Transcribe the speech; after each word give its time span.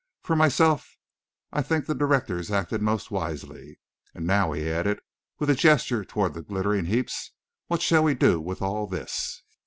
For 0.23 0.35
myself, 0.35 0.97
I 1.53 1.61
think 1.61 1.85
the 1.85 1.93
directors 1.93 2.49
acted 2.49 2.81
most 2.81 3.11
wisely. 3.11 3.77
And 4.15 4.25
now," 4.25 4.51
he 4.51 4.67
added, 4.67 4.99
with 5.37 5.47
a 5.47 5.53
gesture 5.53 6.03
toward 6.03 6.33
the 6.33 6.41
glittering 6.41 6.85
heaps, 6.85 7.29
"what 7.67 7.83
shall 7.83 8.03
we 8.03 8.15
do 8.15 8.41
with 8.41 8.63
all 8.63 8.87
this?" 8.87 9.43